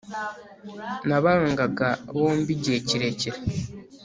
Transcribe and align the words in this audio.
Nabangaga 1.07 1.87
bombi 2.15 2.49
igihe 2.57 2.77
kirekire 2.87 3.39